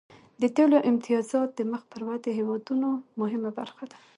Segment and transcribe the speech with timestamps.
[0.41, 3.97] د تیلو امتیازات د مخ پر ودې هیوادونو مهمه برخه ده